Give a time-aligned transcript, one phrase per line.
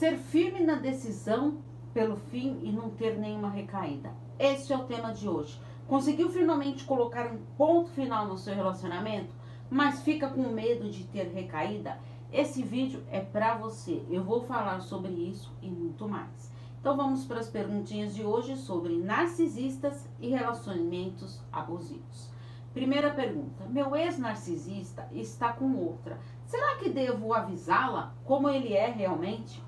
[0.00, 1.58] Ser firme na decisão
[1.92, 4.14] pelo fim e não ter nenhuma recaída.
[4.38, 5.60] Este é o tema de hoje.
[5.86, 9.34] Conseguiu finalmente colocar um ponto final no seu relacionamento,
[9.68, 11.98] mas fica com medo de ter recaída?
[12.32, 14.02] Esse vídeo é para você.
[14.08, 16.50] Eu vou falar sobre isso e muito mais.
[16.80, 22.30] Então vamos para as perguntinhas de hoje sobre narcisistas e relacionamentos abusivos.
[22.72, 26.18] Primeira pergunta: Meu ex-narcisista está com outra.
[26.46, 29.62] Será que devo avisá-la como ele é realmente?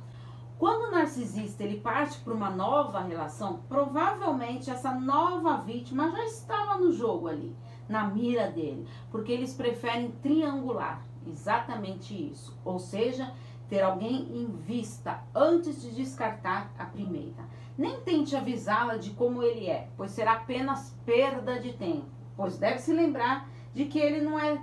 [0.63, 6.79] Quando o narcisista ele parte para uma nova relação, provavelmente essa nova vítima já estava
[6.79, 7.53] no jogo ali,
[7.89, 12.57] na mira dele, porque eles preferem triangular, exatamente isso.
[12.65, 13.35] Ou seja,
[13.69, 17.43] ter alguém em vista antes de descartar a primeira.
[17.77, 22.79] Nem tente avisá-la de como ele é, pois será apenas perda de tempo, pois deve
[22.79, 24.63] se lembrar de que ele não é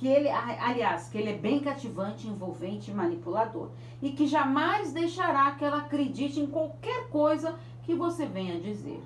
[0.00, 3.68] que ele, aliás, que ele é bem cativante, envolvente e manipulador,
[4.00, 9.04] e que jamais deixará que ela acredite em qualquer coisa que você venha dizer.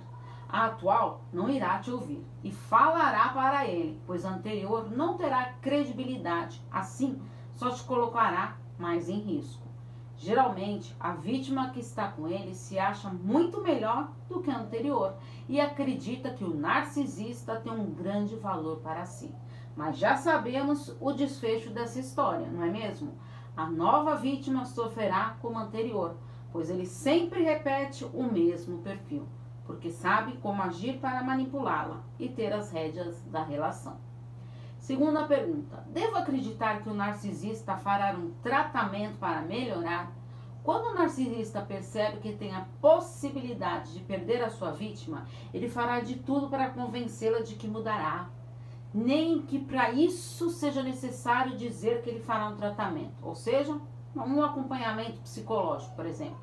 [0.48, 5.54] A atual não irá te ouvir e falará para ele, pois a anterior não terá
[5.60, 7.20] credibilidade, assim
[7.56, 9.66] só te colocará mais em risco.
[10.16, 15.16] Geralmente, a vítima que está com ele se acha muito melhor do que a anterior
[15.48, 19.34] e acredita que o narcisista tem um grande valor para si.
[19.76, 23.18] Mas já sabemos o desfecho dessa história, não é mesmo?
[23.56, 26.16] A nova vítima sofrerá como anterior,
[26.52, 29.28] pois ele sempre repete o mesmo perfil,
[29.64, 33.96] porque sabe como agir para manipulá-la e ter as rédeas da relação.
[34.78, 40.12] Segunda pergunta: Devo acreditar que o narcisista fará um tratamento para melhorar?
[40.62, 46.00] Quando o narcisista percebe que tem a possibilidade de perder a sua vítima, ele fará
[46.00, 48.30] de tudo para convencê-la de que mudará,
[48.94, 53.76] nem que para isso seja necessário dizer que ele fará um tratamento, ou seja,
[54.14, 56.38] um acompanhamento psicológico, por exemplo.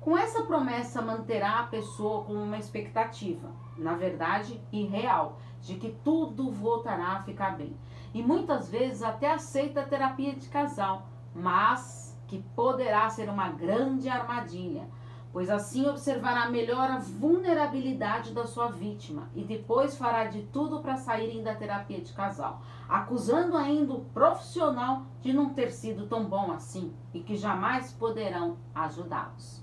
[0.00, 6.50] Com essa promessa, manterá a pessoa com uma expectativa, na verdade, irreal, de que tudo
[6.52, 7.76] voltará a ficar bem.
[8.14, 14.08] E muitas vezes até aceita a terapia de casal, mas que poderá ser uma grande
[14.08, 14.88] armadilha
[15.32, 20.98] pois assim observará melhor a vulnerabilidade da sua vítima e depois fará de tudo para
[20.98, 26.52] saírem da terapia de casal, acusando ainda o profissional de não ter sido tão bom
[26.52, 29.62] assim e que jamais poderão ajudá-los.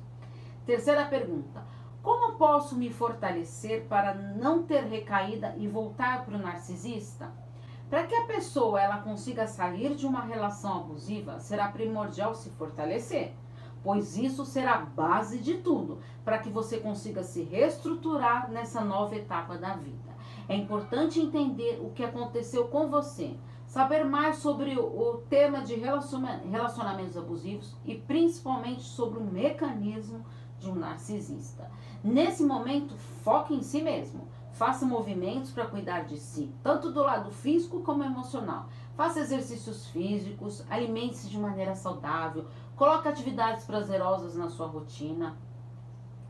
[0.65, 1.63] Terceira pergunta:
[2.01, 7.31] Como posso me fortalecer para não ter recaída e voltar para o narcisista?
[7.89, 13.33] Para que a pessoa ela consiga sair de uma relação abusiva, será primordial se fortalecer
[13.83, 19.15] pois isso será a base de tudo para que você consiga se reestruturar nessa nova
[19.15, 20.09] etapa da vida.
[20.47, 23.35] É importante entender o que aconteceu com você,
[23.65, 30.25] saber mais sobre o tema de relacionamentos abusivos e principalmente sobre o mecanismo
[30.59, 31.69] de um narcisista.
[32.03, 34.27] Nesse momento, foque em si mesmo.
[34.53, 38.67] Faça movimentos para cuidar de si, tanto do lado físico como emocional.
[38.95, 42.45] Faça exercícios físicos, alimente-se de maneira saudável,
[42.79, 45.37] coloque atividades prazerosas na sua rotina.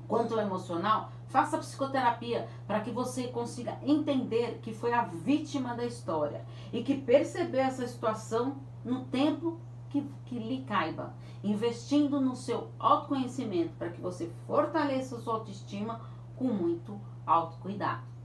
[0.08, 5.86] Quanto ao emocional, faça psicoterapia para que você consiga entender que foi a vítima da
[5.86, 6.44] história
[6.74, 9.60] e que percebeu essa situação no tempo
[9.92, 16.02] que, que lhe caiba, investindo no seu autoconhecimento para que você fortaleça sua autoestima
[16.36, 18.19] com muito autocuidado.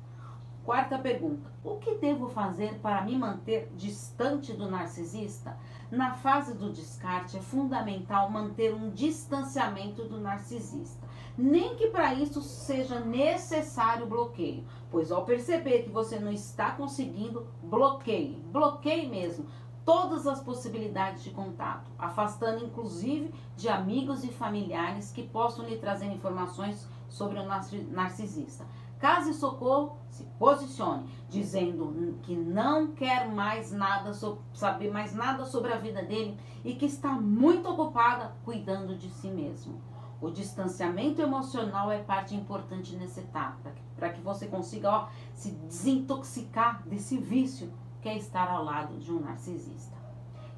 [0.65, 5.59] Quarta pergunta: O que devo fazer para me manter distante do narcisista?
[5.91, 11.07] Na fase do descarte, é fundamental manter um distanciamento do narcisista.
[11.37, 17.47] Nem que para isso seja necessário bloqueio, pois ao perceber que você não está conseguindo,
[17.63, 19.47] bloqueie, bloqueie mesmo
[19.85, 26.07] todas as possibilidades de contato, afastando inclusive de amigos e familiares que possam lhe trazer
[26.07, 28.65] informações sobre o narcisista.
[28.99, 34.13] Case socorro, se posicione, dizendo que não quer mais nada,
[34.53, 39.29] saber mais nada sobre a vida dele e que está muito ocupada cuidando de si
[39.29, 39.83] mesmo.
[40.21, 46.83] O distanciamento emocional é parte importante nessa etapa, para que você consiga ó, se desintoxicar
[46.87, 47.71] desse vício
[48.01, 49.95] que é estar ao lado de um narcisista.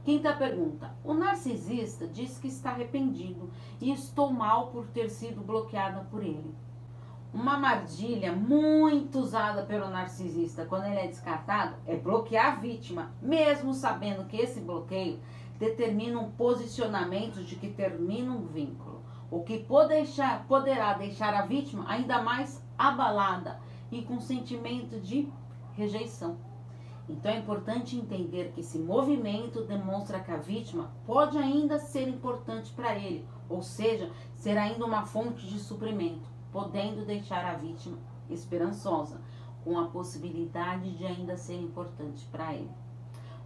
[0.04, 0.94] Quinta pergunta.
[1.02, 3.50] O narcisista diz que está arrependido
[3.80, 6.54] e estou mal por ter sido bloqueada por ele.
[7.34, 13.74] Uma armadilha muito usada pelo narcisista quando ele é descartado é bloquear a vítima, mesmo
[13.74, 15.20] sabendo que esse bloqueio
[15.58, 19.66] determina um posicionamento de que termina um vínculo, o que
[20.48, 25.28] poderá deixar a vítima ainda mais abalada e com sentimento de
[25.74, 26.38] rejeição.
[27.08, 32.72] Então é importante entender que esse movimento demonstra que a vítima pode ainda ser importante
[32.72, 37.98] para ele, ou seja, ser ainda uma fonte de suprimento, podendo deixar a vítima
[38.30, 39.20] esperançosa,
[39.62, 42.70] com a possibilidade de ainda ser importante para ele.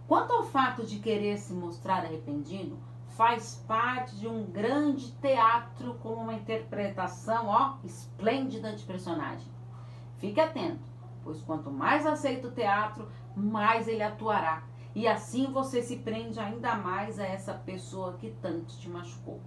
[0.07, 2.79] Quanto ao fato de querer se mostrar arrependido,
[3.09, 9.51] faz parte de um grande teatro com uma interpretação, ó, esplêndida de personagem.
[10.15, 10.89] Fique atento,
[11.21, 14.63] pois quanto mais aceita o teatro, mais ele atuará.
[14.95, 19.41] E assim você se prende ainda mais a essa pessoa que tanto te machucou.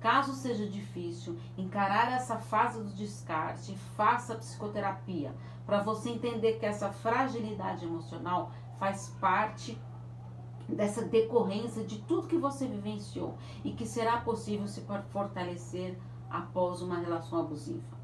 [0.00, 5.34] Caso seja difícil encarar essa fase do descarte, faça psicoterapia
[5.66, 9.78] para você entender que essa fragilidade emocional faz parte
[10.68, 15.98] dessa decorrência de tudo que você vivenciou e que será possível se fortalecer
[16.30, 17.98] após uma relação abusiva.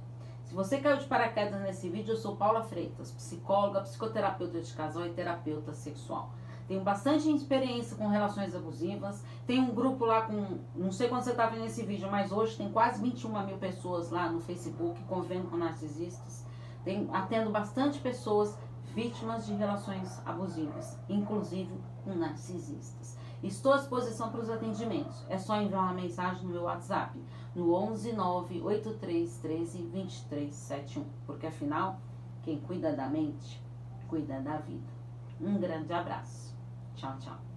[0.44, 5.06] Se você caiu de paraquedas nesse vídeo, eu sou Paula Freitas, psicóloga, psicoterapeuta de casal
[5.06, 6.30] e terapeuta sexual.
[6.66, 9.22] Tenho bastante experiência com relações abusivas.
[9.46, 10.58] Tem um grupo lá com.
[10.74, 14.10] Não sei quando você está vendo esse vídeo, mas hoje tem quase 21 mil pessoas
[14.10, 16.46] lá no Facebook convivendo com narcisistas.
[16.84, 18.56] Tem, atendo bastante pessoas
[18.94, 21.72] vítimas de relações abusivas, inclusive
[22.04, 23.18] com narcisistas.
[23.42, 25.22] Estou à disposição para os atendimentos.
[25.28, 27.18] É só enviar uma mensagem no meu WhatsApp
[27.54, 32.00] no 11 983 13 2371, porque afinal,
[32.42, 33.62] quem cuida da mente,
[34.08, 34.92] cuida da vida.
[35.40, 36.53] Um grande abraço.
[36.96, 37.53] Chao.